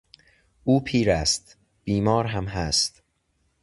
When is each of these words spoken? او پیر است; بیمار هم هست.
او 0.63 0.83
پیر 0.83 1.11
است; 1.11 1.57
بیمار 1.83 2.25
هم 2.25 2.45
هست. 2.45 3.01